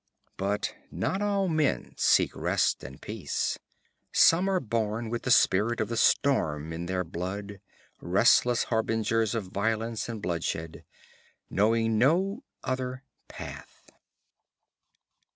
But 0.35 0.73
not 0.89 1.21
all 1.21 1.47
men 1.47 1.93
seek 1.95 2.35
rest 2.35 2.83
and 2.83 2.99
peace; 2.99 3.59
some 4.11 4.49
are 4.49 4.59
born 4.59 5.11
with 5.11 5.21
the 5.21 5.29
spirit 5.29 5.79
of 5.79 5.89
the 5.89 5.95
storm 5.95 6.73
in 6.73 6.87
their 6.87 7.03
blood, 7.03 7.61
restless 8.01 8.63
harbingers 8.63 9.35
of 9.35 9.43
violence 9.53 10.09
and 10.09 10.19
bloodshed, 10.19 10.85
knowing 11.51 11.99
no 11.99 12.43
other 12.63 13.03
path.... 13.27 13.91